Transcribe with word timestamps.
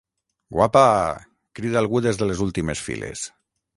Guapaaaa! 0.55 1.11
—crida 1.21 1.79
algú 1.85 2.01
des 2.07 2.21
de 2.23 2.31
les 2.31 2.45
últimes 2.47 2.83
files. 2.87 3.29